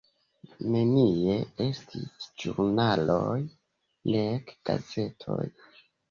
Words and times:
Nenie 0.75 1.33
estis 1.65 2.23
ĵurnaloj, 2.43 3.35
nek 4.13 4.49
gazetoj. 4.71 5.39